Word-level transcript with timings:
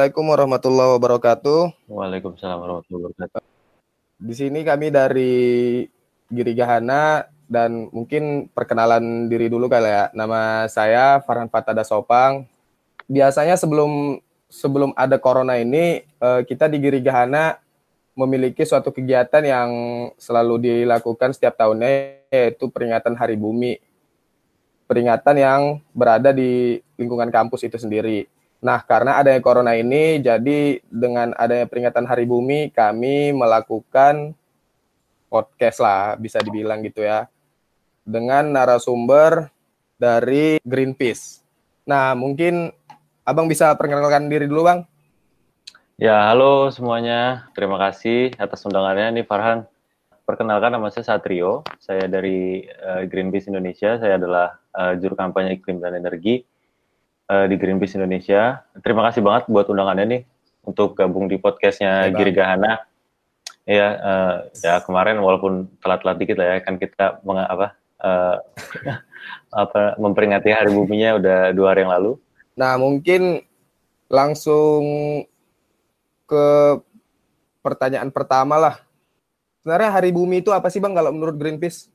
Assalamualaikum 0.00 0.32
warahmatullahi 0.32 0.90
wabarakatuh. 0.96 1.60
Waalaikumsalam 1.92 2.56
warahmatullahi 2.56 3.12
wabarakatuh. 3.12 3.44
Di 4.16 4.32
sini 4.32 4.64
kami 4.64 4.88
dari 4.88 5.32
Giri 6.24 6.56
Gahana 6.56 7.28
dan 7.44 7.92
mungkin 7.92 8.48
perkenalan 8.48 9.28
diri 9.28 9.52
dulu 9.52 9.68
kali 9.68 9.92
ya. 9.92 10.08
Nama 10.16 10.64
saya 10.72 11.20
Farhan 11.20 11.52
Fatada 11.52 11.84
Sopang. 11.84 12.48
Biasanya 13.12 13.60
sebelum 13.60 14.24
sebelum 14.48 14.96
ada 14.96 15.20
corona 15.20 15.60
ini 15.60 16.00
eh, 16.08 16.40
kita 16.48 16.72
di 16.72 16.80
Giri 16.80 17.04
Gahana 17.04 17.60
memiliki 18.16 18.64
suatu 18.64 18.96
kegiatan 18.96 19.44
yang 19.44 19.68
selalu 20.16 20.64
dilakukan 20.64 21.36
setiap 21.36 21.60
tahunnya 21.60 22.24
yaitu 22.32 22.72
peringatan 22.72 23.20
Hari 23.20 23.36
Bumi. 23.36 23.76
Peringatan 24.88 25.36
yang 25.36 25.60
berada 25.92 26.32
di 26.32 26.80
lingkungan 26.96 27.28
kampus 27.28 27.68
itu 27.68 27.76
sendiri. 27.76 28.39
Nah, 28.60 28.84
karena 28.84 29.16
adanya 29.16 29.40
corona 29.40 29.72
ini, 29.72 30.20
jadi 30.20 30.84
dengan 30.92 31.32
adanya 31.32 31.64
peringatan 31.64 32.04
Hari 32.04 32.28
Bumi, 32.28 32.68
kami 32.68 33.32
melakukan 33.32 34.36
podcast 35.32 35.80
lah, 35.80 36.20
bisa 36.20 36.44
dibilang 36.44 36.84
gitu 36.84 37.00
ya, 37.00 37.24
dengan 38.04 38.52
narasumber 38.52 39.48
dari 39.96 40.60
Greenpeace. 40.60 41.40
Nah, 41.88 42.12
mungkin 42.12 42.68
Abang 43.20 43.46
bisa 43.46 43.70
perkenalkan 43.78 44.26
diri 44.26 44.50
dulu, 44.50 44.66
Bang. 44.66 44.80
Ya, 46.00 46.32
halo 46.32 46.72
semuanya. 46.72 47.46
Terima 47.54 47.78
kasih 47.78 48.34
atas 48.40 48.64
undangannya. 48.66 49.12
Ini 49.14 49.22
Farhan. 49.22 49.68
Perkenalkan 50.26 50.74
nama 50.74 50.90
saya 50.90 51.14
Satrio. 51.14 51.62
Saya 51.78 52.10
dari 52.10 52.66
uh, 52.66 53.06
Greenpeace 53.06 53.52
Indonesia. 53.52 54.00
Saya 54.02 54.18
adalah 54.18 54.58
uh, 54.74 54.98
juru 54.98 55.14
kampanye 55.14 55.60
iklim 55.62 55.78
dan 55.78 55.94
energi 55.94 56.42
uh, 57.30 57.46
di 57.46 57.54
Greenpeace 57.54 57.94
Indonesia. 57.94 58.66
Terima 58.82 59.06
kasih 59.06 59.22
banget 59.22 59.46
buat 59.46 59.70
undangannya 59.70 60.06
nih 60.18 60.22
untuk 60.66 60.98
gabung 60.98 61.30
di 61.30 61.38
podcastnya 61.38 62.10
ya, 62.10 62.12
Giri 62.12 62.34
Gahana. 62.34 62.82
Ya, 63.64 63.88
uh, 64.02 64.34
ya 64.58 64.82
kemarin 64.82 65.22
walaupun 65.22 65.70
telat-telat 65.78 66.18
dikit 66.18 66.42
lah 66.42 66.58
ya 66.58 66.66
kan 66.66 66.74
kita 66.74 67.22
meng, 67.22 67.38
apa 67.38 67.78
uh, 68.02 68.42
apa 69.62 69.94
memperingati 70.00 70.50
Hari 70.50 70.74
Buminya 70.74 71.14
udah 71.22 71.38
dua 71.54 71.70
hari 71.70 71.86
yang 71.86 71.94
lalu. 71.94 72.18
Nah 72.58 72.74
mungkin 72.80 73.46
langsung 74.10 74.82
ke 76.26 76.46
pertanyaan 77.62 78.10
pertama 78.10 78.58
lah. 78.58 78.76
Sebenarnya 79.62 79.92
Hari 79.92 80.10
Bumi 80.10 80.40
itu 80.42 80.50
apa 80.50 80.72
sih 80.72 80.80
bang 80.82 80.96
kalau 80.96 81.12
menurut 81.14 81.36
Greenpeace? 81.36 81.92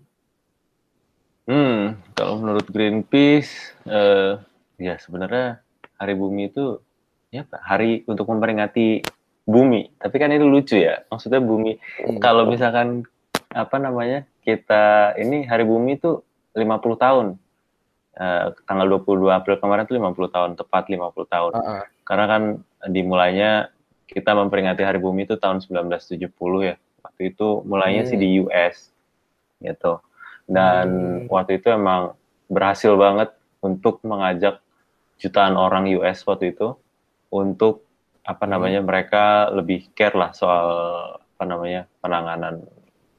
Hmm, 1.50 1.98
kalau 2.14 2.42
menurut 2.42 2.66
Greenpeace, 2.70 3.74
uh, 3.90 4.38
Ya 4.82 5.00
sebenarnya 5.00 5.64
Hari 5.96 6.16
Bumi 6.16 6.52
itu 6.52 6.84
ya 7.32 7.44
Pak, 7.48 7.62
hari 7.64 8.04
untuk 8.08 8.28
memperingati 8.32 9.04
bumi. 9.46 9.94
Tapi 10.02 10.16
kan 10.18 10.34
itu 10.34 10.48
lucu 10.48 10.76
ya. 10.80 11.06
Maksudnya 11.08 11.40
bumi 11.40 11.78
hmm. 11.78 12.20
kalau 12.20 12.50
misalkan 12.50 13.06
apa 13.54 13.78
namanya? 13.80 14.28
Kita 14.46 15.18
ini 15.18 15.42
Hari 15.48 15.66
Bumi 15.66 15.98
itu 15.98 16.22
50 16.54 17.02
tahun. 17.02 17.28
Uh, 18.16 18.56
tanggal 18.64 18.88
22 19.04 19.28
April 19.28 19.60
kemarin 19.60 19.84
itu 19.84 19.98
50 19.98 20.32
tahun, 20.32 20.50
tepat 20.56 20.88
50 20.88 21.34
tahun. 21.34 21.52
Uh 21.52 21.60
-uh. 21.60 21.82
Karena 22.06 22.26
kan 22.30 22.42
dimulainya 22.88 23.74
kita 24.06 24.38
memperingati 24.38 24.86
Hari 24.86 25.02
Bumi 25.02 25.26
itu 25.26 25.36
tahun 25.42 25.66
1970 25.66 26.30
ya. 26.62 26.76
Waktu 27.02 27.22
itu 27.34 27.48
mulainya 27.66 28.06
hmm. 28.06 28.10
sih 28.14 28.18
di 28.22 28.28
US 28.46 28.94
gitu. 29.60 29.98
Dan 30.46 30.86
hmm. 31.26 31.34
waktu 31.34 31.58
itu 31.58 31.74
emang 31.74 32.14
berhasil 32.46 32.94
banget 32.94 33.34
untuk 33.66 33.98
mengajak 34.06 34.62
jutaan 35.20 35.56
orang 35.56 35.88
US 35.96 36.24
waktu 36.28 36.56
itu 36.56 36.76
untuk 37.32 37.86
apa 38.26 38.44
hmm. 38.44 38.52
namanya 38.52 38.80
hmm. 38.82 38.88
mereka 38.88 39.24
lebih 39.54 39.92
care 39.94 40.18
lah 40.18 40.34
soal 40.34 40.68
apa 41.20 41.44
namanya 41.44 41.86
penanganan 42.00 42.64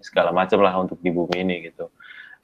segala 0.00 0.32
macam 0.32 0.60
lah 0.64 0.74
untuk 0.80 0.98
di 1.00 1.10
bumi 1.12 1.42
ini 1.46 1.56
gitu 1.70 1.88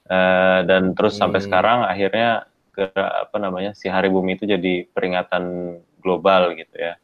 uh, 0.08 0.60
dan 0.64 0.92
terus 0.92 1.16
hmm. 1.16 1.20
sampai 1.26 1.40
sekarang 1.42 1.78
akhirnya 1.84 2.46
ke 2.72 2.88
apa 2.96 3.36
namanya 3.36 3.76
si 3.76 3.88
hari 3.92 4.08
bumi 4.08 4.40
itu 4.40 4.48
jadi 4.48 4.88
peringatan 4.88 5.76
global 6.00 6.56
gitu 6.56 6.72
ya 6.76 6.94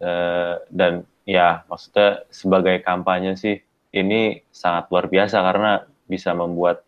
uh, 0.00 0.54
dan 0.72 1.04
ya 1.28 1.66
maksudnya 1.68 2.24
sebagai 2.32 2.80
kampanye 2.80 3.36
sih 3.36 3.60
ini 3.92 4.40
sangat 4.52 4.88
luar 4.88 5.08
biasa 5.08 5.36
karena 5.40 5.84
bisa 6.06 6.32
membuat 6.32 6.86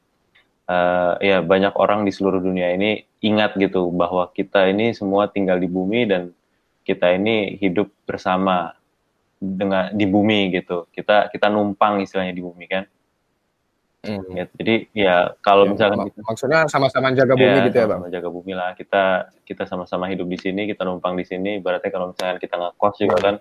uh, 0.71 1.19
ya 1.19 1.43
banyak 1.43 1.75
orang 1.77 2.05
di 2.07 2.13
seluruh 2.15 2.39
dunia 2.41 2.73
ini 2.73 3.08
ingat 3.19 3.59
gitu 3.59 3.91
bahwa 3.91 4.31
kita 4.31 4.71
ini 4.71 4.95
semua 4.95 5.27
tinggal 5.27 5.59
di 5.59 5.67
bumi 5.67 6.07
dan 6.07 6.31
kita 6.87 7.13
ini 7.13 7.59
hidup 7.59 7.91
bersama 8.07 8.73
dengan 9.39 9.91
di 9.95 10.07
bumi 10.07 10.51
gitu. 10.55 10.87
Kita 10.91 11.31
kita 11.31 11.47
numpang 11.51 12.03
istilahnya 12.03 12.35
di 12.35 12.43
bumi 12.43 12.67
kan. 12.67 12.85
Hmm. 13.99 14.31
Ya, 14.31 14.47
jadi 14.55 14.75
ya 14.95 15.17
kalau 15.43 15.67
ya, 15.67 15.71
misalkan 15.75 15.99
mak 15.99 16.07
kita, 16.15 16.21
maksudnya 16.23 16.61
sama-sama 16.71 17.11
jaga 17.11 17.35
bumi 17.35 17.59
ya, 17.59 17.67
gitu 17.67 17.77
ya 17.83 17.87
bang. 17.91 18.01
Sama 18.01 18.11
jaga 18.15 18.29
bumi 18.31 18.53
lah. 18.55 18.71
Kita 18.79 19.05
kita 19.43 19.63
sama-sama 19.67 20.07
hidup 20.07 20.31
di 20.31 20.39
sini, 20.39 20.71
kita 20.71 20.87
numpang 20.87 21.19
di 21.19 21.27
sini. 21.27 21.59
Berarti 21.59 21.91
kalau 21.91 22.15
misalkan 22.15 22.39
kita 22.39 22.55
ngekos 22.55 22.95
juga 23.03 23.17
hmm. 23.19 23.27
kan, 23.27 23.35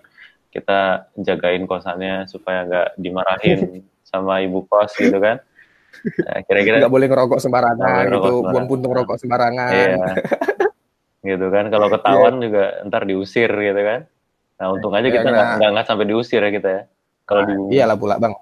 kita 0.50 0.78
jagain 1.22 1.62
kosannya 1.70 2.26
supaya 2.26 2.66
nggak 2.66 2.88
dimarahin 2.98 3.86
sama 4.10 4.42
ibu 4.42 4.66
kos 4.66 4.98
gitu 4.98 5.18
kan. 5.22 5.38
Nah, 5.98 6.38
kira-kira 6.46 6.74
nggak 6.84 6.94
boleh 6.94 7.06
ngerokok 7.10 7.40
sembarangan 7.42 8.04
gitu, 8.06 8.32
buang 8.46 8.66
puntung 8.70 8.92
rokok 8.94 9.18
sembarangan. 9.18 9.72
Iya. 9.74 10.08
gitu 11.26 11.46
kan, 11.50 11.64
kalau 11.68 11.90
ketahuan 11.90 12.38
yeah. 12.38 12.44
juga 12.46 12.64
ntar 12.86 13.02
diusir 13.04 13.50
gitu 13.50 13.80
kan. 13.82 14.00
Nah 14.58 14.66
untung 14.74 14.94
aja 14.94 15.08
kita 15.10 15.28
nggak 15.28 15.48
yeah, 15.58 15.70
nggak 15.74 15.86
sampai 15.86 16.06
diusir 16.06 16.40
ya 16.42 16.50
kita 16.54 16.68
ya. 16.68 16.82
Kalau 17.28 17.40
nah, 17.44 17.48
di 17.48 17.54
bumi. 17.58 17.70
Iyalah 17.74 17.96
pula 17.98 18.16
bang. 18.16 18.34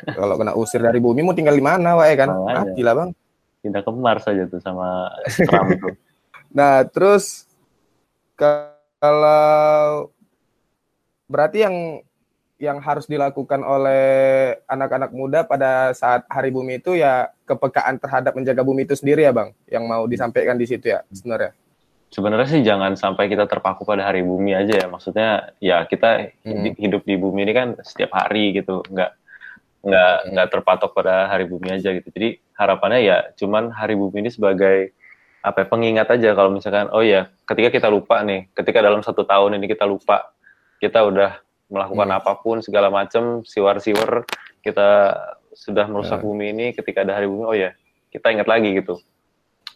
kalau 0.00 0.34
kena 0.40 0.56
usir 0.56 0.80
dari 0.80 0.96
bumi 0.96 1.20
mau 1.20 1.36
tinggal 1.36 1.52
di 1.52 1.60
mana, 1.60 1.92
wae 2.00 2.16
kan? 2.16 2.32
Nah, 2.32 2.64
lah 2.64 2.94
bang. 2.96 3.10
Pindah 3.60 3.84
ke 3.84 3.90
Mars 3.92 4.24
aja 4.24 4.48
tuh 4.48 4.60
sama 4.60 5.12
Trump 5.46 5.70
tuh. 5.78 5.94
Nah 6.50 6.82
terus 6.82 7.46
kalau 8.34 10.10
berarti 11.30 11.62
yang 11.62 12.02
yang 12.60 12.76
harus 12.84 13.08
dilakukan 13.08 13.64
oleh 13.64 14.52
anak-anak 14.68 15.10
muda 15.16 15.48
pada 15.48 15.96
saat 15.96 16.28
Hari 16.28 16.52
Bumi 16.52 16.76
itu 16.76 16.92
ya 16.92 17.32
kepekaan 17.48 17.96
terhadap 17.96 18.36
menjaga 18.36 18.60
bumi 18.60 18.84
itu 18.84 18.92
sendiri 18.92 19.24
ya 19.24 19.32
Bang, 19.32 19.56
yang 19.64 19.88
mau 19.88 20.04
disampaikan 20.04 20.60
di 20.60 20.68
situ 20.68 20.92
ya 20.92 21.00
sebenarnya. 21.08 21.56
Sebenarnya 22.12 22.48
sih 22.52 22.60
jangan 22.60 23.00
sampai 23.00 23.32
kita 23.32 23.48
terpaku 23.48 23.88
pada 23.88 24.04
Hari 24.04 24.20
Bumi 24.20 24.52
aja 24.52 24.76
ya. 24.76 24.86
Maksudnya 24.92 25.56
ya 25.56 25.88
kita 25.88 26.36
hmm. 26.44 26.76
hidup 26.76 27.02
di 27.08 27.16
bumi 27.16 27.48
ini 27.48 27.52
kan 27.56 27.68
setiap 27.80 28.12
hari 28.12 28.52
gitu, 28.52 28.84
nggak 28.84 29.10
nggak 29.80 30.14
hmm. 30.20 30.28
nggak 30.36 30.48
terpatok 30.52 30.90
pada 30.92 31.32
Hari 31.32 31.48
Bumi 31.48 31.72
aja 31.72 31.96
gitu. 31.96 32.12
Jadi 32.12 32.44
harapannya 32.60 33.00
ya 33.00 33.18
cuman 33.40 33.72
Hari 33.72 33.96
Bumi 33.96 34.26
ini 34.26 34.30
sebagai 34.34 34.92
apa 35.40 35.64
ya, 35.64 35.66
pengingat 35.72 36.12
aja 36.12 36.36
kalau 36.36 36.52
misalkan 36.52 36.92
oh 36.92 37.00
ya 37.00 37.32
ketika 37.48 37.72
kita 37.72 37.88
lupa 37.88 38.20
nih, 38.20 38.52
ketika 38.52 38.84
dalam 38.84 39.00
satu 39.00 39.24
tahun 39.24 39.56
ini 39.56 39.70
kita 39.70 39.88
lupa 39.88 40.28
kita 40.76 41.00
udah 41.06 41.40
melakukan 41.70 42.08
hmm. 42.10 42.18
apa 42.18 42.32
pun 42.42 42.60
segala 42.60 42.90
macam 42.90 43.46
siwar-siwar 43.46 44.26
kita 44.60 45.16
sudah 45.54 45.86
merusak 45.86 46.20
hmm. 46.20 46.26
bumi 46.26 46.46
ini 46.52 46.66
ketika 46.74 47.06
ada 47.06 47.16
hari 47.16 47.30
bumi 47.30 47.44
oh 47.46 47.56
ya 47.56 47.70
kita 48.10 48.34
ingat 48.34 48.50
lagi 48.50 48.74
gitu 48.74 48.98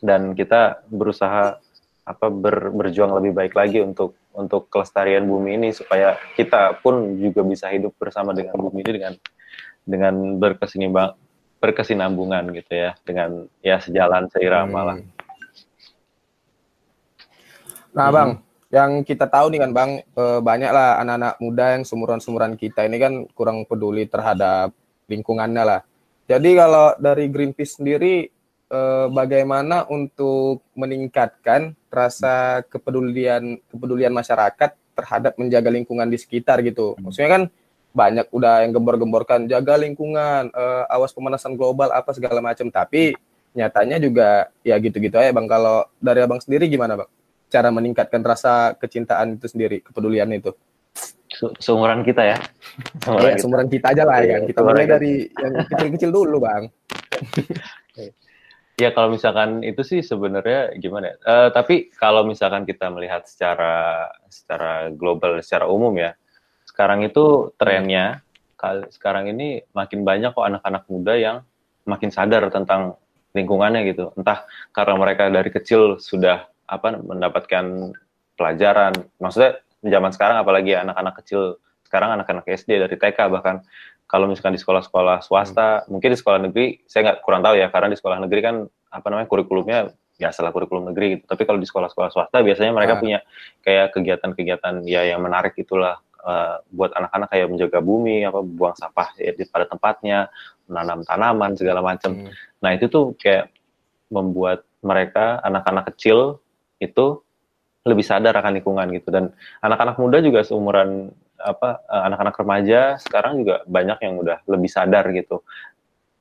dan 0.03 0.35
kita 0.35 0.85
berusaha 0.91 1.57
apa 2.05 2.27
ber, 2.29 2.69
berjuang 2.75 3.17
lebih 3.17 3.33
baik 3.33 3.55
lagi 3.57 3.81
untuk 3.81 4.13
untuk 4.37 4.69
kelestarian 4.69 5.25
bumi 5.25 5.57
ini 5.57 5.69
supaya 5.73 6.21
kita 6.37 6.83
pun 6.85 7.17
juga 7.17 7.41
bisa 7.47 7.71
hidup 7.73 7.97
bersama 7.97 8.37
dengan 8.37 8.59
bumi 8.61 8.85
ini 8.85 8.93
dengan 9.01 9.15
dengan 9.87 10.15
berkesinimbang 10.37 11.17
berkesinambungan 11.65 12.53
gitu 12.53 12.73
ya 12.77 12.93
dengan 13.09 13.49
ya 13.65 13.81
sejalan 13.81 14.29
seirama 14.29 14.81
hmm. 14.81 14.89
lah. 14.93 14.99
Nah, 17.95 18.09
Bang, 18.11 18.44
yang 18.75 19.07
kita 19.07 19.31
tahu 19.31 19.55
nih 19.55 19.61
kan 19.63 19.71
Bang, 19.71 19.91
eh, 20.03 20.41
banyak 20.43 20.71
lah 20.75 20.99
anak-anak 20.99 21.35
muda 21.39 21.65
yang 21.79 21.87
sumuran-sumuran 21.87 22.59
kita 22.59 22.83
ini 22.83 22.99
kan 22.99 23.13
kurang 23.39 23.63
peduli 23.71 24.11
terhadap 24.11 24.75
lingkungannya 25.07 25.63
lah. 25.63 25.81
Jadi 26.27 26.51
kalau 26.59 26.99
dari 26.99 27.31
Greenpeace 27.31 27.79
sendiri 27.79 28.27
eh, 28.75 29.07
bagaimana 29.15 29.87
untuk 29.87 30.67
meningkatkan 30.75 31.79
rasa 31.87 32.67
kepedulian 32.67 33.63
kepedulian 33.71 34.11
masyarakat 34.11 34.75
terhadap 34.99 35.39
menjaga 35.39 35.71
lingkungan 35.71 36.11
di 36.11 36.19
sekitar 36.19 36.59
gitu. 36.67 36.99
Hmm. 36.99 37.07
Maksudnya 37.07 37.31
kan 37.31 37.43
banyak 37.95 38.27
udah 38.35 38.67
yang 38.67 38.75
gembor-gemborkan 38.75 39.47
jaga 39.47 39.79
lingkungan, 39.79 40.51
eh, 40.51 40.85
awas 40.91 41.15
pemanasan 41.15 41.55
global 41.55 41.95
apa 41.95 42.11
segala 42.11 42.43
macam, 42.43 42.67
tapi 42.75 43.15
nyatanya 43.55 44.03
juga 44.03 44.51
ya 44.67 44.75
gitu-gitu 44.83 45.15
aja 45.15 45.31
Bang. 45.31 45.47
Kalau 45.47 45.87
dari 46.03 46.27
Abang 46.27 46.43
sendiri 46.43 46.67
gimana 46.67 46.99
Bang? 46.99 47.11
Cara 47.55 47.71
meningkatkan 47.71 48.27
rasa 48.27 48.75
kecintaan 48.75 49.39
itu 49.39 49.47
sendiri, 49.47 49.79
kepedulian 49.87 50.27
itu? 50.35 50.51
Seumuran 51.63 52.03
kita 52.03 52.23
ya. 52.27 52.39
Seumuran, 53.07 53.23
ya, 53.23 53.31
kita. 53.35 53.43
seumuran 53.43 53.69
kita 53.71 53.87
aja 53.95 54.03
lah 54.03 54.19
ya. 54.23 54.37
Kita 54.43 54.61
mulai 54.67 54.87
dari 54.91 55.13
yang 55.31 55.55
kecil-kecil 55.71 56.11
dulu, 56.11 56.43
Bang. 56.43 56.67
Ya 58.75 58.91
kalau 58.91 59.15
misalkan 59.15 59.63
itu 59.63 59.87
sih 59.87 60.03
sebenarnya 60.03 60.75
gimana 60.83 61.15
ya? 61.15 61.17
Uh, 61.23 61.49
tapi 61.55 61.95
kalau 61.95 62.27
misalkan 62.27 62.67
kita 62.67 62.91
melihat 62.91 63.23
secara 63.23 64.11
secara 64.27 64.91
global, 64.91 65.39
secara 65.47 65.71
umum 65.71 65.95
ya, 65.95 66.19
sekarang 66.67 67.07
itu 67.07 67.55
trennya 67.55 68.19
sekarang 68.91 69.29
ini 69.29 69.61
makin 69.77 70.03
banyak 70.03 70.33
kok 70.33 70.43
anak-anak 70.43 70.89
muda 70.89 71.15
yang 71.15 71.37
makin 71.85 72.11
sadar 72.11 72.49
tentang 72.49 72.97
lingkungannya 73.37 73.85
gitu. 73.93 74.11
Entah 74.17 74.43
karena 74.73 74.95
mereka 74.97 75.29
dari 75.29 75.51
kecil 75.53 76.01
sudah 76.01 76.49
apa 76.67 76.97
mendapatkan 76.99 77.95
pelajaran. 78.35 78.93
Maksudnya 79.21 79.61
zaman 79.85 80.11
sekarang 80.13 80.37
apalagi 80.41 80.75
anak-anak 80.75 81.15
kecil 81.23 81.61
sekarang 81.85 82.17
anak-anak 82.19 82.45
SD 82.49 82.81
dari 82.83 82.97
TK 82.99 83.19
bahkan 83.31 83.63
kalau 84.05 84.29
misalkan 84.29 84.53
di 84.53 84.61
sekolah-sekolah 84.61 85.25
swasta, 85.25 85.83
hmm. 85.83 85.91
mungkin 85.91 86.13
di 86.13 86.19
sekolah 86.21 86.39
negeri, 86.45 86.67
saya 86.85 87.11
nggak 87.11 87.19
kurang 87.25 87.41
tahu 87.41 87.57
ya, 87.57 87.73
karena 87.73 87.89
di 87.89 87.97
sekolah 87.97 88.19
negeri 88.21 88.41
kan 88.45 88.57
apa 88.95 89.07
namanya 89.11 89.27
kurikulumnya 89.27 89.79
ya 90.15 90.31
salah 90.31 90.55
kurikulum 90.55 90.93
negeri 90.93 91.19
gitu. 91.19 91.25
Tapi 91.27 91.43
kalau 91.43 91.59
di 91.59 91.67
sekolah-sekolah 91.67 92.11
swasta 92.13 92.39
biasanya 92.45 92.71
mereka 92.71 92.95
ah. 92.95 93.01
punya 93.01 93.19
kayak 93.65 93.97
kegiatan-kegiatan 93.97 94.87
ya 94.87 95.03
yang 95.09 95.25
menarik 95.25 95.57
itulah 95.59 95.99
uh, 96.23 96.63
buat 96.71 96.95
anak-anak 96.95 97.29
kayak 97.33 97.47
menjaga 97.51 97.79
bumi, 97.83 98.23
apa 98.23 98.41
buang 98.45 98.77
sampah 98.77 99.17
ya, 99.19 99.35
di 99.35 99.43
pada 99.49 99.67
tempatnya, 99.67 100.31
menanam 100.71 101.03
tanaman 101.03 101.59
segala 101.59 101.81
macam. 101.83 102.15
Hmm. 102.15 102.31
Nah 102.63 102.71
itu 102.77 102.87
tuh 102.87 103.17
kayak 103.19 103.51
membuat 104.13 104.63
mereka 104.85 105.41
anak-anak 105.43 105.91
kecil 105.91 106.44
itu 106.81 107.25
lebih 107.85 108.05
sadar 108.05 108.33
akan 108.41 108.61
lingkungan 108.61 108.89
gitu 108.97 109.13
dan 109.13 109.37
anak-anak 109.61 110.01
muda 110.01 110.25
juga 110.25 110.41
seumuran 110.41 111.13
apa 111.37 111.85
eh, 111.85 112.03
anak-anak 112.09 112.35
remaja 112.41 112.81
sekarang 112.97 113.45
juga 113.45 113.61
banyak 113.69 113.99
yang 114.01 114.15
udah 114.21 114.39
lebih 114.49 114.71
sadar 114.73 115.05
gitu. 115.13 115.45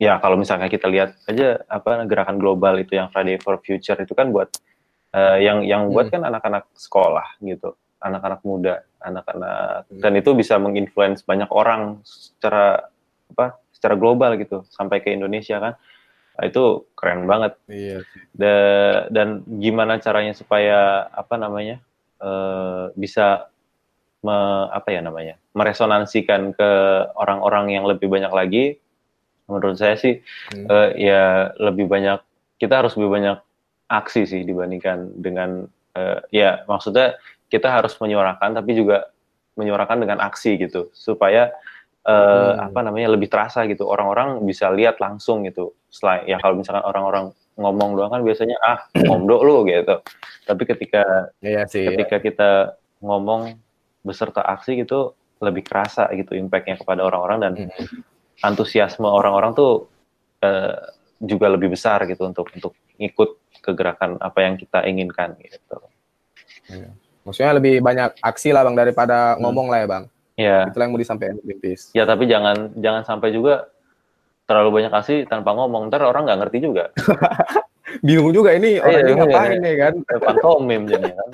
Ya 0.01 0.19
kalau 0.19 0.35
misalnya 0.35 0.67
kita 0.67 0.91
lihat 0.91 1.15
aja 1.29 1.63
apa 1.69 2.03
gerakan 2.03 2.35
global 2.35 2.75
itu 2.81 2.99
yang 2.99 3.07
Friday 3.13 3.39
for 3.39 3.61
Future 3.63 3.95
itu 4.03 4.11
kan 4.11 4.35
buat 4.35 4.51
uh, 5.15 5.37
yang 5.39 5.63
yang 5.63 5.87
buat 5.93 6.09
hmm. 6.11 6.19
kan 6.19 6.21
anak-anak 6.27 6.67
sekolah 6.75 7.39
gitu, 7.39 7.77
anak-anak 8.03 8.41
muda, 8.43 8.83
anak-anak 8.99 9.87
hmm. 9.87 10.01
dan 10.03 10.11
itu 10.19 10.35
bisa 10.35 10.59
menginfluence 10.59 11.23
banyak 11.23 11.47
orang 11.53 12.03
secara 12.03 12.89
apa 13.31 13.55
secara 13.71 13.95
global 13.95 14.35
gitu 14.35 14.67
sampai 14.67 14.99
ke 14.99 15.13
Indonesia 15.13 15.61
kan. 15.61 15.73
Nah, 16.33 16.43
itu 16.49 16.89
keren 16.97 17.29
banget. 17.29 17.53
Iya. 17.69 18.01
Da, 18.33 18.55
dan 19.13 19.45
gimana 19.61 20.01
caranya 20.01 20.33
supaya 20.33 21.05
apa 21.13 21.37
namanya 21.37 21.77
uh, 22.23 22.89
bisa 22.97 23.53
me, 24.23 24.37
apa 24.71 24.89
ya 24.89 25.03
namanya 25.03 25.35
meresonansikan 25.53 26.55
ke 26.55 26.71
orang-orang 27.19 27.75
yang 27.75 27.85
lebih 27.85 28.07
banyak 28.09 28.31
lagi 28.31 28.65
menurut 29.45 29.75
saya 29.75 29.99
sih 29.99 30.23
hmm. 30.55 30.65
uh, 30.71 30.89
ya 30.95 31.51
lebih 31.59 31.85
banyak 31.91 32.23
kita 32.57 32.79
harus 32.79 32.95
lebih 32.95 33.11
banyak 33.19 33.37
aksi 33.91 34.23
sih 34.23 34.41
dibandingkan 34.47 35.11
dengan 35.19 35.67
uh, 35.99 36.19
ya 36.31 36.63
maksudnya 36.65 37.19
kita 37.51 37.69
harus 37.69 37.93
menyuarakan 37.99 38.55
tapi 38.55 38.73
juga 38.73 39.11
menyuarakan 39.59 40.07
dengan 40.07 40.23
aksi 40.25 40.57
gitu 40.57 40.89
supaya 40.95 41.53
uh, 42.07 42.13
hmm. 42.13 42.67
apa 42.71 42.79
namanya 42.83 43.15
lebih 43.15 43.27
terasa 43.31 43.63
gitu 43.67 43.87
orang-orang 43.87 44.43
bisa 44.43 44.71
lihat 44.71 44.99
langsung 44.99 45.43
gitu 45.47 45.75
selain 45.87 46.27
ya 46.27 46.37
kalau 46.39 46.59
misalkan 46.59 46.83
orang-orang 46.83 47.25
ngomong 47.53 47.93
doang 47.93 48.11
kan 48.11 48.21
biasanya 48.25 48.57
ah 48.65 48.81
ngomdok 48.97 49.41
lu 49.45 49.57
gitu 49.69 50.01
tapi 50.49 50.63
ketika 50.65 51.29
iya 51.39 51.69
sih, 51.69 51.85
ketika 51.85 52.17
iya. 52.17 52.25
kita 52.25 52.51
ngomong 53.03 53.55
beserta 54.01 54.41
aksi 54.41 54.83
gitu 54.83 55.13
lebih 55.43 55.63
kerasa 55.67 56.07
gitu 56.15 56.33
impactnya 56.33 56.79
kepada 56.79 57.03
orang-orang 57.03 57.37
dan 57.43 57.53
hmm. 57.67 57.99
antusiasme 58.41 59.05
orang-orang 59.05 59.51
tuh 59.53 59.91
uh, 60.43 60.75
juga 61.23 61.47
lebih 61.51 61.71
besar 61.71 62.03
gitu 62.07 62.27
untuk 62.27 62.51
untuk 62.51 62.73
ikut 62.99 63.29
ke 63.63 63.71
gerakan 63.71 64.19
apa 64.19 64.39
yang 64.43 64.55
kita 64.59 64.83
inginkan 64.83 65.35
gitu. 65.39 65.79
Ya. 66.67 66.91
Maksudnya 67.23 67.51
lebih 67.55 67.79
banyak 67.79 68.19
aksi 68.19 68.51
lah 68.51 68.67
bang 68.67 68.75
daripada 68.75 69.35
hmm. 69.35 69.39
ngomong 69.43 69.67
lah 69.71 69.79
ya 69.83 69.87
bang. 69.87 70.03
Iya. 70.39 70.69
Itulah 70.69 70.83
yang 70.85 70.93
mau 70.93 71.01
disampaikan 71.01 71.37
Greenpeace. 71.41 71.93
Ya 71.93 72.03
tapi 72.09 72.25
jangan 72.25 72.73
jangan 72.77 73.05
sampai 73.05 73.29
juga 73.33 73.69
terlalu 74.49 74.81
banyak 74.81 74.93
aksi 74.93 75.15
tanpa 75.29 75.55
ngomong 75.55 75.87
ntar 75.87 76.03
orang 76.03 76.25
nggak 76.25 76.39
ngerti 76.45 76.57
juga. 76.61 76.89
Bingung 78.05 78.33
juga 78.33 78.57
ini 78.57 78.81
orang 78.81 78.93
iya, 78.97 79.05
ini 79.05 79.13
ngapain 79.13 79.59
nih 79.61 79.75
kan? 79.77 79.93
Pantomim 80.19 80.81
jadi 80.89 81.13
kan. 81.13 81.29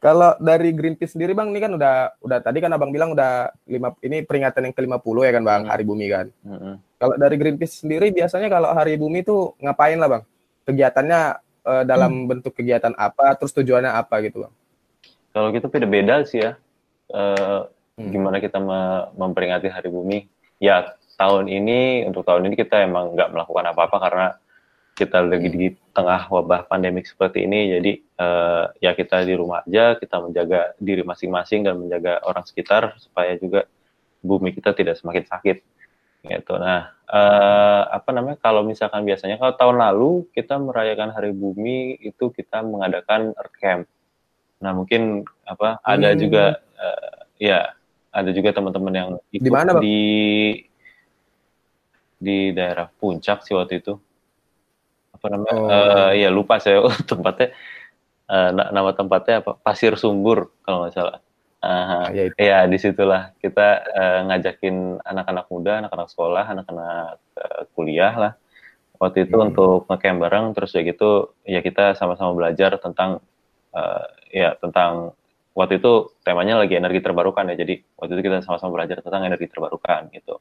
Kalau 0.00 0.32
dari 0.40 0.72
Greenpeace 0.72 1.12
sendiri 1.12 1.36
Bang, 1.36 1.52
ini 1.52 1.60
kan 1.60 1.76
udah 1.76 2.16
udah 2.24 2.40
tadi 2.40 2.64
kan 2.64 2.72
Abang 2.72 2.88
bilang 2.88 3.12
udah 3.12 3.52
lima 3.68 3.92
ini 4.00 4.24
peringatan 4.24 4.72
yang 4.72 4.74
ke-50 4.74 5.16
ya 5.28 5.32
kan 5.36 5.44
Bang, 5.44 5.62
hmm. 5.68 5.70
Hari 5.76 5.84
Bumi 5.84 6.06
kan. 6.08 6.26
Hmm. 6.40 6.80
Kalau 6.96 7.14
dari 7.20 7.36
Greenpeace 7.36 7.84
sendiri 7.84 8.08
biasanya 8.08 8.48
kalau 8.48 8.72
Hari 8.72 8.96
Bumi 8.96 9.20
itu 9.20 9.52
ngapain 9.60 10.00
lah 10.00 10.08
Bang? 10.08 10.22
Kegiatannya 10.64 11.20
uh, 11.68 11.84
dalam 11.84 12.24
hmm. 12.24 12.26
bentuk 12.32 12.56
kegiatan 12.56 12.96
apa, 12.96 13.36
terus 13.36 13.52
tujuannya 13.52 13.92
apa 13.92 14.24
gitu 14.24 14.48
Bang? 14.48 14.54
Kalau 15.36 15.52
gitu 15.52 15.68
beda-beda 15.68 16.24
sih 16.24 16.48
ya. 16.48 16.56
Uh, 17.10 17.66
hmm. 17.98 18.10
Gimana 18.14 18.38
kita 18.38 18.62
me 18.62 19.10
memperingati 19.18 19.68
Hari 19.68 19.90
Bumi? 19.90 20.30
Ya 20.62 20.94
tahun 21.20 21.52
ini 21.52 22.08
untuk 22.08 22.24
tahun 22.24 22.48
ini 22.48 22.54
kita 22.56 22.86
emang 22.86 23.12
nggak 23.12 23.34
melakukan 23.34 23.66
apa-apa 23.74 23.96
karena 24.00 24.26
kita 25.00 25.24
lagi 25.24 25.48
di 25.48 25.68
tengah 25.96 26.28
wabah 26.28 26.68
pandemik 26.68 27.08
seperti 27.08 27.48
ini, 27.48 27.72
jadi 27.72 27.92
uh, 28.20 28.64
ya 28.84 28.92
kita 28.92 29.24
di 29.24 29.32
rumah 29.32 29.64
aja, 29.64 29.96
kita 29.96 30.20
menjaga 30.20 30.76
diri 30.76 31.00
masing-masing 31.00 31.64
dan 31.64 31.80
menjaga 31.80 32.20
orang 32.28 32.44
sekitar 32.44 33.00
supaya 33.00 33.32
juga 33.40 33.64
bumi 34.20 34.52
kita 34.52 34.76
tidak 34.76 35.00
semakin 35.00 35.24
sakit. 35.24 35.56
Gitu. 36.20 36.52
Nah, 36.52 36.92
uh, 37.08 37.82
apa 37.88 38.12
namanya? 38.12 38.36
Kalau 38.44 38.60
misalkan 38.60 39.08
biasanya 39.08 39.40
kalau 39.40 39.56
tahun 39.56 39.76
lalu 39.80 40.28
kita 40.36 40.60
merayakan 40.60 41.16
Hari 41.16 41.32
Bumi 41.32 41.96
itu 41.96 42.28
kita 42.28 42.60
mengadakan 42.60 43.32
Earth 43.40 43.56
Camp. 43.56 43.88
Nah, 44.60 44.72
mungkin 44.76 45.24
apa? 45.48 45.80
Ada 45.80 46.12
hmm. 46.12 46.18
juga 46.20 46.44
uh, 46.76 47.20
ya 47.40 47.72
ada 48.10 48.30
juga 48.34 48.50
teman-teman 48.52 48.92
yang 48.92 49.10
ikut 49.32 49.46
di 49.46 49.50
mana, 49.50 49.78
Bang? 49.78 49.82
di 49.82 50.00
di 52.20 52.52
daerah 52.52 52.90
Puncak 52.92 53.48
sih 53.48 53.56
waktu 53.56 53.80
itu 53.80 53.96
apa 55.16 55.26
namanya 55.32 55.56
oh. 55.56 55.68
uh, 55.68 56.10
ya 56.12 56.28
lupa 56.28 56.60
saya 56.60 56.84
tempatnya 57.10 57.56
uh, 58.28 58.50
nama 58.52 58.92
tempatnya 58.92 59.40
apa 59.40 59.56
Pasir 59.56 59.96
Sumbur 59.96 60.52
kalau 60.64 60.84
nggak 60.84 60.94
salah 60.96 61.18
uh, 61.64 62.08
ya, 62.12 62.28
ya 62.36 62.58
di 62.68 62.76
situlah 62.76 63.32
kita 63.40 63.84
uh, 63.88 64.20
ngajakin 64.28 65.00
anak-anak 65.00 65.46
muda 65.48 65.72
anak-anak 65.84 66.08
sekolah 66.12 66.44
anak-anak 66.44 67.20
uh, 67.40 67.62
kuliah 67.72 68.12
lah 68.16 68.32
waktu 69.00 69.24
itu 69.24 69.36
hmm. 69.36 69.48
untuk 69.52 69.88
ngecamp 69.88 70.18
bareng 70.20 70.46
terus 70.52 70.76
ya 70.76 70.84
gitu 70.84 71.36
ya 71.44 71.60
kita 71.64 71.96
sama-sama 71.96 72.36
belajar 72.36 72.76
tentang 72.76 73.20
uh, 73.72 74.06
ya 74.30 74.56
tentang 74.56 75.12
waktu 75.52 75.82
itu 75.82 76.14
temanya 76.22 76.62
lagi 76.62 76.78
energi 76.78 77.02
terbarukan 77.02 77.50
ya. 77.52 77.56
Jadi 77.58 77.82
waktu 77.98 78.12
itu 78.16 78.22
kita 78.30 78.46
sama-sama 78.46 78.80
belajar 78.80 79.02
tentang 79.02 79.26
energi 79.26 79.50
terbarukan 79.50 80.08
gitu. 80.14 80.38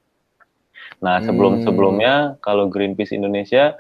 Nah 1.04 1.20
sebelum 1.26 1.66
sebelumnya 1.66 2.38
kalau 2.40 2.70
Greenpeace 2.70 3.18
Indonesia 3.18 3.76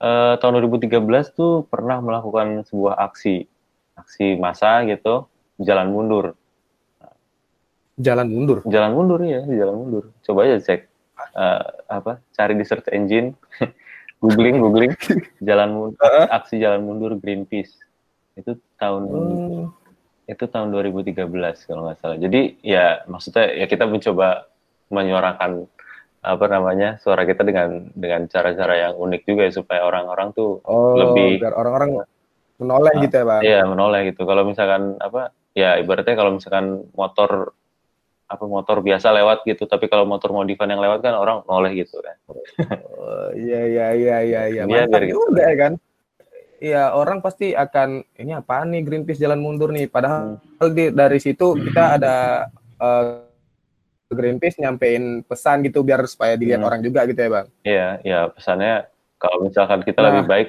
uh, 0.00 0.34
tahun 0.40 0.64
2013 0.66 0.98
tuh 1.36 1.68
pernah 1.68 2.00
melakukan 2.02 2.66
sebuah 2.66 2.98
aksi 3.12 3.46
aksi 3.96 4.40
massa 4.40 4.82
gitu 4.88 5.28
jalan 5.60 5.92
mundur. 5.92 6.34
Jalan 8.00 8.26
mundur? 8.32 8.58
Jalan 8.66 8.90
mundur 8.96 9.20
ya 9.22 9.44
jalan 9.44 9.74
mundur. 9.76 10.04
Coba 10.24 10.48
aja 10.48 10.58
cek 10.58 10.92
uh, 11.36 11.62
apa 11.86 12.18
cari 12.34 12.54
di 12.56 12.64
search 12.64 12.88
engine 12.90 13.36
googling 14.22 14.58
googling 14.58 14.92
jalan 15.48 15.70
mundur 15.70 15.98
aksi 16.30 16.58
jalan 16.58 16.82
mundur 16.82 17.14
Greenpeace 17.18 17.74
itu 18.36 18.56
tahun 18.80 19.02
hmm. 19.08 19.64
itu 20.30 20.44
tahun 20.48 20.68
2013 20.72 21.28
kalau 21.68 21.82
nggak 21.88 21.98
salah. 22.00 22.16
Jadi 22.16 22.60
ya 22.64 23.04
maksudnya 23.10 23.52
ya 23.52 23.66
kita 23.68 23.84
mencoba 23.84 24.48
menyuarakan 24.92 25.66
apa 26.22 26.46
namanya 26.46 27.02
suara 27.02 27.26
kita 27.26 27.42
dengan 27.42 27.90
dengan 27.98 28.30
cara-cara 28.30 28.78
yang 28.78 28.94
unik 28.94 29.22
juga 29.26 29.42
ya 29.50 29.52
supaya 29.58 29.82
orang-orang 29.82 30.30
tuh 30.30 30.62
oh, 30.62 30.94
lebih 30.94 31.42
orang-orang 31.50 32.06
menoleh 32.62 32.94
uh, 32.94 33.02
gitu 33.02 33.14
ya 33.18 33.24
pak 33.26 33.40
iya 33.42 33.60
menoleh 33.66 34.00
gitu. 34.14 34.22
Kalau 34.22 34.46
misalkan 34.46 34.94
apa 35.02 35.34
ya 35.58 35.82
ibaratnya 35.82 36.14
kalau 36.14 36.38
misalkan 36.38 36.86
motor 36.94 37.50
apa 38.30 38.44
motor 38.48 38.80
biasa 38.80 39.12
lewat 39.12 39.44
gitu 39.44 39.68
tapi 39.68 39.90
kalau 39.92 40.08
motor 40.08 40.32
modifan 40.32 40.72
yang 40.72 40.80
lewat 40.80 41.04
kan 41.04 41.18
orang 41.18 41.42
noleh 41.44 41.74
gitu 41.74 41.98
kan. 42.00 42.16
Oh, 43.02 43.28
iya 43.34 43.66
iya 43.66 43.86
iya 43.92 44.16
iya 44.22 44.42
iya. 44.46 44.62
Mantap 44.64 45.02
gitu. 45.02 45.18
juga 45.18 45.42
ya 45.42 45.56
kan 45.58 45.72
Iya 46.62 46.94
orang 46.94 47.18
pasti 47.18 47.50
akan 47.58 48.06
ini 48.22 48.38
apa 48.38 48.62
nih 48.62 48.86
Greenpeace 48.86 49.18
jalan 49.18 49.42
mundur 49.42 49.74
nih 49.74 49.90
padahal 49.90 50.38
di, 50.70 50.94
dari 50.94 51.18
situ 51.18 51.58
kita 51.58 51.98
ada 51.98 52.46
uh, 52.78 53.26
Greenpeace 54.06 54.62
nyampein 54.62 55.26
pesan 55.26 55.66
gitu 55.66 55.82
biar 55.82 56.06
supaya 56.06 56.38
dilihat 56.38 56.62
hmm. 56.62 56.68
orang 56.70 56.80
juga 56.86 57.02
gitu 57.10 57.18
ya 57.18 57.30
bang? 57.34 57.46
Iya, 57.66 57.88
iya 58.06 58.20
pesannya 58.30 58.86
kalau 59.18 59.42
misalkan 59.42 59.82
kita 59.82 60.06
nah. 60.06 60.06
lebih 60.14 60.24
baik 60.30 60.48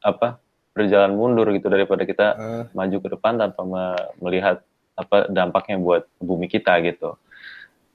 apa 0.00 0.40
berjalan 0.72 1.12
mundur 1.12 1.52
gitu 1.52 1.68
daripada 1.68 2.08
kita 2.08 2.26
uh. 2.40 2.64
maju 2.72 2.96
ke 2.96 3.08
depan 3.12 3.36
tanpa 3.36 3.60
me 3.68 3.84
melihat 4.16 4.64
apa 4.96 5.28
dampaknya 5.28 5.76
buat 5.76 6.08
bumi 6.24 6.48
kita 6.48 6.80
gitu. 6.88 7.20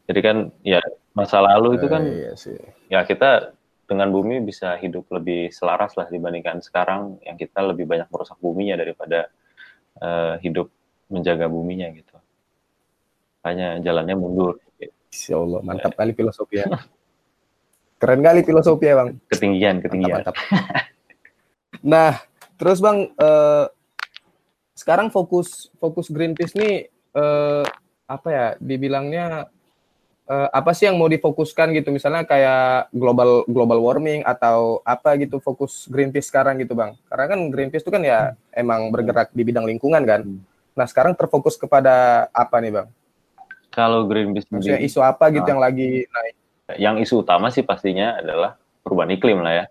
Jadi 0.05 0.19
kan 0.21 0.37
ya 0.61 0.85
masa 1.17 1.41
lalu 1.41 1.81
itu 1.81 1.89
kan 1.89 2.05
uh, 2.05 2.13
iya 2.13 2.33
sih. 2.37 2.61
ya 2.93 3.01
kita 3.01 3.54
dengan 3.85 4.09
bumi 4.09 4.41
bisa 4.41 4.75
hidup 4.81 5.05
lebih 5.13 5.53
selaras 5.53 5.93
lah 5.93 6.09
dibandingkan 6.09 6.59
sekarang 6.61 7.21
yang 7.21 7.37
kita 7.37 7.61
lebih 7.61 7.85
banyak 7.85 8.09
merusak 8.09 8.37
buminya 8.41 8.77
daripada 8.77 9.29
uh, 10.01 10.35
hidup 10.41 10.73
menjaga 11.09 11.45
buminya 11.45 11.89
gitu. 11.93 12.17
Hanya 13.45 13.77
jalannya 13.79 14.17
mundur. 14.17 14.57
Insya 15.13 15.37
Allah, 15.39 15.61
mantap 15.61 15.93
kali 15.95 16.11
filosofi 16.11 16.59
ya. 16.59 16.67
Keren 18.01 18.21
kali 18.25 18.41
filosofi 18.43 18.85
ya 18.89 18.95
bang. 18.99 19.09
Ketinggian, 19.31 19.75
ketinggian. 19.79 20.19
Mantap, 20.19 20.35
mantap. 20.35 20.85
nah, 21.93 22.11
terus 22.59 22.83
bang, 22.83 23.07
uh, 23.15 23.71
sekarang 24.75 25.07
fokus 25.13 25.71
fokus 25.79 26.11
Greenpeace 26.11 26.57
nih 26.57 26.91
uh, 27.15 27.63
apa 28.09 28.27
ya? 28.27 28.47
Dibilangnya 28.59 29.47
uh, 30.29 30.49
apa 30.51 30.71
sih 30.73 30.89
yang 30.89 30.97
mau 30.97 31.09
difokuskan 31.09 31.73
gitu? 31.73 31.93
Misalnya 31.93 32.25
kayak 32.25 32.93
global 32.93 33.45
global 33.49 33.79
warming 33.81 34.25
atau 34.25 34.81
apa 34.85 35.17
gitu 35.21 35.37
fokus 35.41 35.85
Greenpeace 35.89 36.29
sekarang 36.29 36.61
gitu 36.61 36.73
bang? 36.73 36.93
Karena 37.09 37.25
kan 37.31 37.39
Greenpeace 37.49 37.85
itu 37.85 37.91
kan 37.93 38.03
ya 38.03 38.33
hmm. 38.33 38.61
emang 38.61 38.81
bergerak 38.93 39.31
di 39.31 39.43
bidang 39.45 39.65
lingkungan 39.65 40.03
kan. 40.05 40.23
Hmm. 40.25 40.41
nah 40.75 40.83
sekarang 40.83 41.15
terfokus 41.15 41.55
kepada 41.55 42.27
apa 42.35 42.59
nih 42.59 42.81
bang? 42.81 42.87
Kalau 43.71 44.03
Greenpeace 44.07 44.51
maksudnya 44.51 44.83
isu 44.83 44.99
apa 44.99 45.31
gitu 45.31 45.47
nah, 45.47 45.51
yang 45.55 45.61
lagi 45.63 46.03
naik? 46.03 46.35
Yang 46.75 46.95
isu 47.07 47.23
utama 47.23 47.47
sih 47.47 47.63
pastinya 47.63 48.19
adalah 48.19 48.59
perubahan 48.83 49.15
iklim 49.15 49.39
lah 49.39 49.53
ya 49.55 49.65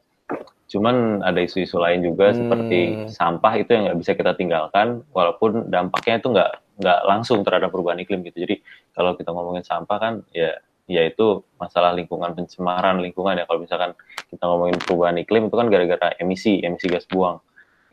cuman 0.75 1.23
ada 1.23 1.39
isu-isu 1.39 1.79
lain 1.79 2.03
juga 2.03 2.35
hmm. 2.35 2.37
seperti 2.37 2.81
sampah 3.15 3.55
itu 3.63 3.71
yang 3.71 3.83
nggak 3.87 3.99
bisa 4.03 4.13
kita 4.19 4.35
tinggalkan 4.35 5.07
walaupun 5.15 5.71
dampaknya 5.71 6.19
itu 6.19 6.29
nggak 6.35 6.51
nggak 6.83 7.01
langsung 7.07 7.47
terhadap 7.47 7.71
perubahan 7.71 8.03
iklim 8.03 8.27
gitu. 8.27 8.43
Jadi 8.43 8.59
kalau 8.91 9.15
kita 9.15 9.31
ngomongin 9.31 9.63
sampah 9.63 9.99
kan 10.03 10.15
ya 10.35 10.59
ya 10.91 11.07
itu 11.07 11.47
masalah 11.57 11.95
lingkungan 11.95 12.35
pencemaran 12.35 12.99
lingkungan 12.99 13.39
ya. 13.39 13.47
Kalau 13.47 13.63
misalkan 13.63 13.95
kita 14.27 14.43
ngomongin 14.51 14.83
perubahan 14.83 15.17
iklim 15.23 15.47
itu 15.47 15.55
kan 15.55 15.71
gara-gara 15.71 16.11
emisi 16.19 16.59
emisi 16.67 16.91
gas 16.91 17.07
buang. 17.07 17.39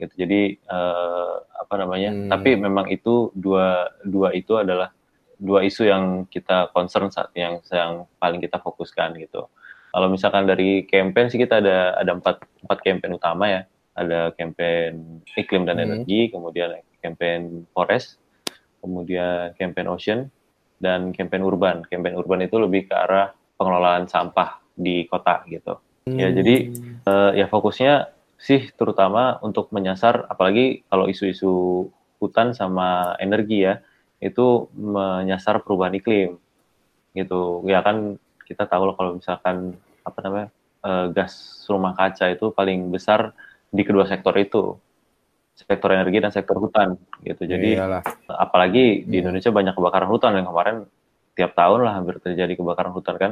Gitu. 0.01 0.25
Jadi 0.25 0.57
eh, 0.57 1.33
apa 1.37 1.73
namanya 1.77 2.09
hmm. 2.09 2.29
tapi 2.33 2.57
memang 2.57 2.89
itu 2.89 3.29
dua 3.37 3.93
dua 4.01 4.33
itu 4.33 4.57
adalah 4.57 4.89
dua 5.37 5.61
isu 5.61 5.85
yang 5.85 6.25
kita 6.25 6.73
concern 6.73 7.13
saat 7.13 7.29
yang 7.37 7.61
yang 7.69 8.09
paling 8.17 8.41
kita 8.41 8.57
fokuskan 8.57 9.21
gitu 9.21 9.45
kalau 9.91 10.07
misalkan 10.07 10.47
dari 10.47 10.87
campaign 10.87 11.27
sih 11.27 11.39
kita 11.39 11.59
ada 11.59 11.99
ada 11.99 12.11
empat 12.15 12.47
empat 12.63 12.79
campaign 12.79 13.19
utama 13.19 13.45
ya. 13.51 13.61
Ada 13.91 14.31
campaign 14.39 15.19
iklim 15.35 15.67
dan 15.67 15.75
hmm. 15.75 15.85
energi, 15.85 16.31
kemudian 16.31 16.79
campaign 17.03 17.67
forest, 17.75 18.23
kemudian 18.79 19.51
campaign 19.59 19.87
ocean, 19.91 20.19
dan 20.79 21.11
campaign 21.11 21.43
urban. 21.43 21.83
Campaign 21.91 22.15
urban 22.15 22.39
itu 22.47 22.55
lebih 22.55 22.87
ke 22.87 22.95
arah 22.95 23.35
pengelolaan 23.59 24.07
sampah 24.07 24.63
di 24.71 25.03
kota 25.11 25.43
gitu. 25.51 25.75
Ya, 26.07 26.09
hmm. 26.09 26.19
Ya 26.23 26.27
jadi 26.31 26.55
uh, 27.03 27.31
ya 27.35 27.45
fokusnya 27.51 28.15
sih 28.39 28.71
terutama 28.79 29.43
untuk 29.43 29.69
menyasar, 29.75 30.23
apalagi 30.31 30.87
kalau 30.87 31.11
isu-isu 31.11 31.85
hutan 32.23 32.55
sama 32.55 33.19
energi 33.19 33.67
ya, 33.67 33.83
itu 34.23 34.71
menyasar 34.71 35.59
perubahan 35.67 35.99
iklim 35.99 36.39
gitu. 37.11 37.67
Ya 37.67 37.83
kan 37.83 38.15
kita 38.51 38.67
tahu 38.67 38.91
loh 38.91 38.95
kalau 38.99 39.15
misalkan 39.15 39.79
apa 40.03 40.19
namanya 40.27 40.47
uh, 40.83 41.05
gas 41.15 41.63
rumah 41.71 41.95
kaca 41.95 42.27
itu 42.35 42.51
paling 42.51 42.91
besar 42.91 43.31
di 43.71 43.81
kedua 43.87 44.03
sektor 44.03 44.35
itu. 44.35 44.75
Sektor 45.55 45.93
energi 45.93 46.17
dan 46.19 46.33
sektor 46.33 46.57
hutan 46.57 46.97
gitu. 47.21 47.47
Jadi 47.47 47.77
Iyalah. 47.77 48.01
apalagi 48.27 49.05
di 49.07 49.19
iya. 49.19 49.21
Indonesia 49.23 49.53
banyak 49.53 49.73
kebakaran 49.77 50.09
hutan. 50.09 50.35
Yang 50.35 50.47
kemarin 50.51 50.75
tiap 51.37 51.51
tahun 51.55 51.79
lah 51.85 51.93
hampir 52.01 52.19
terjadi 52.19 52.53
kebakaran 52.59 52.91
hutan 52.91 53.15
kan. 53.15 53.31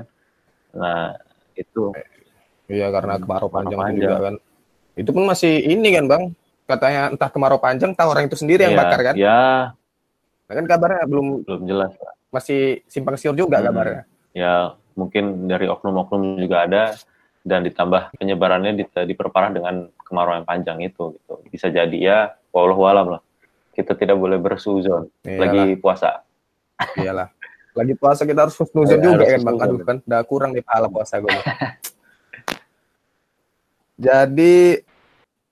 Nah 0.78 1.18
itu. 1.58 1.92
Iya 2.70 2.94
karena 2.94 3.18
kemarau 3.18 3.50
panjang, 3.50 3.80
panjang. 3.82 3.98
juga 3.98 4.18
kan. 4.30 4.36
Itu 4.94 5.10
pun 5.10 5.24
masih 5.26 5.54
ini 5.68 5.90
kan 5.90 6.06
bang. 6.06 6.24
Katanya 6.70 7.02
entah 7.10 7.30
kemarau 7.34 7.58
panjang 7.58 7.98
entah 7.98 8.06
orang 8.06 8.30
itu 8.30 8.38
sendiri 8.38 8.62
yang 8.70 8.78
iya, 8.78 8.82
bakar 8.86 9.00
kan. 9.02 9.16
ya 9.18 9.42
nah, 10.46 10.54
kan 10.54 10.66
kabarnya 10.70 11.06
belum 11.10 11.46
belum 11.46 11.62
jelas 11.66 11.94
masih 12.30 12.86
simpang 12.86 13.18
siur 13.18 13.34
juga 13.34 13.58
hmm. 13.62 13.66
kabarnya. 13.66 14.02
Ya 14.38 14.78
mungkin 15.00 15.48
dari 15.48 15.72
oknum-oknum 15.72 16.36
juga 16.36 16.68
ada 16.68 16.84
dan 17.48 17.64
ditambah 17.64 18.20
penyebarannya 18.20 18.76
di, 18.76 18.84
diperparah 18.84 19.56
dengan 19.56 19.88
kemarau 20.04 20.36
yang 20.36 20.44
panjang 20.44 20.84
itu 20.84 21.16
gitu. 21.16 21.40
Bisa 21.48 21.72
jadi 21.72 21.96
ya 21.96 22.18
wallahu 22.52 22.84
alam 22.84 23.08
lah. 23.18 23.22
Kita 23.72 23.96
tidak 23.96 24.20
boleh 24.20 24.36
bersuzon 24.36 25.08
lagi 25.24 25.80
puasa. 25.80 26.28
Iyalah. 27.00 27.32
Lagi 27.80 27.96
puasa 27.96 28.28
kita 28.28 28.44
harus 28.44 28.60
husnuzon 28.60 29.00
ya, 29.00 29.04
juga 29.08 29.24
kan 29.24 29.42
bang? 29.46 29.58
aduh 29.64 29.80
kan 29.88 29.98
udah 30.04 30.22
kurang 30.28 30.52
nih 30.52 30.66
pahala 30.66 30.92
puasa 30.92 31.22
gue 31.22 31.32
jadi 34.10 34.84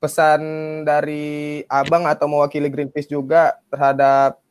pesan 0.02 0.42
dari 0.84 1.62
abang 1.70 2.04
atau 2.10 2.26
mewakili 2.26 2.68
Greenpeace 2.74 3.08
juga 3.08 3.56
terhadap 3.70 4.42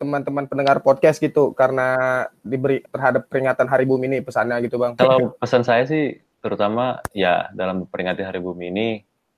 teman-teman 0.00 0.48
pendengar 0.48 0.80
podcast 0.80 1.20
gitu 1.20 1.52
karena 1.52 2.24
diberi 2.40 2.80
terhadap 2.88 3.28
peringatan 3.28 3.68
Hari 3.68 3.84
Bumi 3.84 4.08
ini 4.08 4.18
pesannya 4.24 4.56
gitu 4.64 4.80
bang? 4.80 4.96
Kalau 4.96 5.36
pesan 5.36 5.60
saya 5.60 5.84
sih 5.84 6.16
terutama 6.40 7.04
ya 7.12 7.52
dalam 7.52 7.84
memperingati 7.84 8.24
Hari 8.24 8.40
Bumi 8.40 8.72
ini 8.72 8.88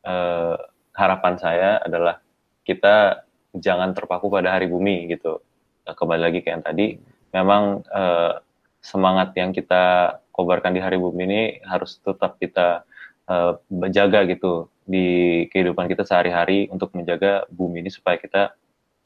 eh, 0.06 0.56
harapan 0.94 1.34
saya 1.34 1.82
adalah 1.82 2.22
kita 2.62 3.26
jangan 3.58 3.90
terpaku 3.90 4.30
pada 4.30 4.54
Hari 4.54 4.70
Bumi 4.70 5.10
gitu. 5.10 5.42
Eh, 5.82 5.94
kembali 5.98 6.30
lagi 6.30 6.46
ke 6.46 6.54
yang 6.54 6.62
tadi, 6.62 6.94
memang 7.34 7.82
eh, 7.82 8.38
semangat 8.78 9.34
yang 9.34 9.50
kita 9.50 10.14
kobarkan 10.30 10.78
di 10.78 10.80
Hari 10.80 10.94
Bumi 10.94 11.22
ini 11.26 11.42
harus 11.66 11.98
tetap 11.98 12.38
kita 12.38 12.86
eh, 13.26 13.52
jaga 13.90 14.22
gitu 14.30 14.70
di 14.86 15.42
kehidupan 15.50 15.90
kita 15.90 16.06
sehari-hari 16.06 16.70
untuk 16.70 16.94
menjaga 16.94 17.46
bumi 17.50 17.82
ini 17.86 17.90
supaya 17.90 18.18
kita 18.18 18.54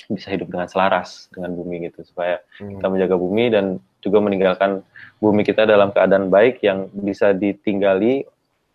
bisa 0.06 0.30
hidup 0.30 0.50
dengan 0.50 0.70
selaras 0.70 1.26
dengan 1.34 1.54
bumi 1.54 1.90
gitu 1.90 2.06
supaya 2.06 2.38
hmm. 2.62 2.78
kita 2.78 2.86
menjaga 2.86 3.16
bumi 3.18 3.44
dan 3.50 3.64
juga 3.98 4.18
meninggalkan 4.22 4.86
bumi 5.18 5.42
kita 5.42 5.66
dalam 5.66 5.90
keadaan 5.90 6.30
baik 6.30 6.62
yang 6.62 6.86
bisa 6.94 7.34
ditinggali 7.34 8.22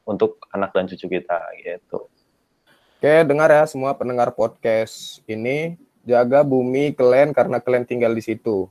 untuk 0.03 0.41
anak 0.51 0.75
dan 0.75 0.91
cucu 0.91 1.07
kita 1.07 1.39
gitu. 1.63 2.11
Oke, 3.01 3.13
dengar 3.25 3.49
ya 3.49 3.65
semua 3.65 3.95
pendengar 3.97 4.29
podcast 4.35 5.23
ini 5.25 5.79
jaga 6.05 6.45
bumi 6.45 6.93
kalian 6.93 7.33
karena 7.33 7.57
kalian 7.57 7.85
tinggal 7.87 8.13
di 8.13 8.21
situ. 8.21 8.69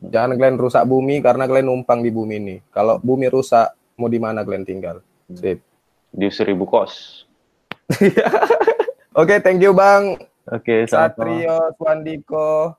Jangan 0.00 0.40
kalian 0.40 0.56
rusak 0.56 0.82
bumi 0.88 1.20
karena 1.20 1.44
kalian 1.44 1.68
numpang 1.68 2.00
di 2.00 2.08
bumi 2.08 2.40
ini. 2.40 2.56
Kalau 2.72 2.96
bumi 2.98 3.28
rusak, 3.28 3.76
mau 4.00 4.08
di 4.08 4.16
mana 4.16 4.40
kalian 4.40 4.64
tinggal? 4.64 5.04
Hmm. 5.28 5.36
Sip. 5.36 5.58
Di 6.10 6.26
seribu 6.32 6.64
kos. 6.64 7.26
Oke, 7.90 8.08
okay, 9.14 9.38
thank 9.42 9.60
you 9.60 9.76
Bang. 9.76 10.29
Oke, 10.48 10.84
okay, 10.84 10.88
Satrio, 10.88 11.76
Swandiko. 11.76 12.72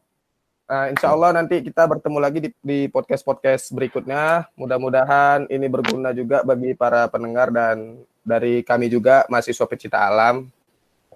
Nah, 0.72 0.88
insya 0.88 1.12
Allah 1.12 1.36
nanti 1.36 1.60
kita 1.60 1.84
bertemu 1.84 2.18
lagi 2.18 2.39
di, 2.41 2.50
di 2.63 2.80
podcast-podcast 2.88 3.75
berikutnya. 3.75 4.48
Mudah-mudahan 4.56 5.46
ini 5.51 5.68
berguna 5.68 6.15
juga 6.15 6.48
bagi 6.48 6.72
para 6.74 7.12
pendengar 7.12 7.51
dan 7.51 8.01
dari 8.24 8.63
kami 8.63 8.88
juga 8.88 9.27
mahasiswa 9.27 9.68
pecinta 9.68 10.00
alam. 10.00 10.48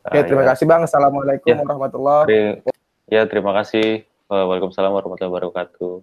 Oke, 0.06 0.22
terima 0.28 0.44
ya. 0.46 0.54
kasih 0.54 0.66
Bang. 0.70 0.84
Assalamualaikum 0.86 1.50
ya. 1.50 1.58
warahmatullahi 1.64 2.28
wabarakatuh. 2.30 3.10
Ya, 3.10 3.24
terima 3.26 3.52
kasih. 3.58 4.04
Waalaikumsalam 4.30 4.92
warahmatullahi 4.92 5.34
wabarakatuh. 5.34 5.94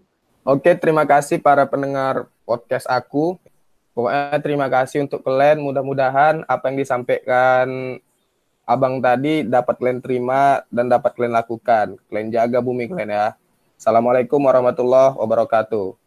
Oke, 0.42 0.74
terima 0.74 1.04
kasih 1.06 1.38
para 1.38 1.68
pendengar 1.70 2.26
podcast 2.42 2.90
aku. 2.90 3.38
Pokoknya 3.92 4.40
terima 4.42 4.66
kasih 4.66 5.04
untuk 5.06 5.22
kalian. 5.22 5.62
Mudah-mudahan 5.62 6.42
apa 6.48 6.72
yang 6.72 6.80
disampaikan 6.80 8.00
abang 8.62 9.02
tadi 9.02 9.42
dapat 9.46 9.78
kalian 9.78 10.00
terima 10.02 10.62
dan 10.70 10.86
dapat 10.90 11.14
kalian 11.14 11.34
lakukan. 11.34 11.98
Kalian 12.10 12.28
jaga 12.30 12.58
bumi 12.62 12.86
kalian 12.90 13.10
ya. 13.10 13.26
Assalamualaikum 13.78 14.38
warahmatullahi 14.38 15.18
wabarakatuh. 15.18 16.01